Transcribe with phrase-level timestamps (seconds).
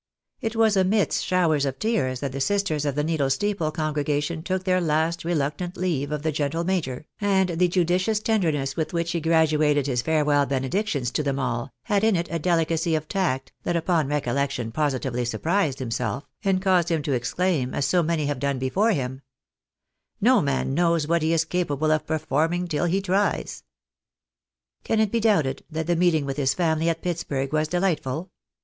[0.39, 4.63] It was amidst showers of tears that the sisters of the Needle Steeple congregation took
[4.63, 9.21] their last reluctant leave of the gentle major, and the judicious tenderness with which he
[9.21, 13.75] graduated his farewell benedictions to them all, had in it a delicacy of tact, that
[13.75, 18.57] upon recollection positively surprised himself, and caused him to exclaim as so many have done
[18.57, 19.21] before him,"
[20.19, 23.61] No man knows what he is capable of performing tiU he tries."
[24.83, 28.31] Can it be doubted that the meeting with his family at Pitts burg was delightful